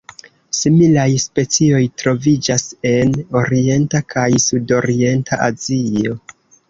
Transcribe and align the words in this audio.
Similaj 0.59 1.09
specioj 1.23 1.81
troviĝas 2.03 2.65
en 2.93 3.13
Orienta 3.43 4.01
kaj 4.15 4.27
Sudorienta 4.47 5.41
Azio. 5.51 6.17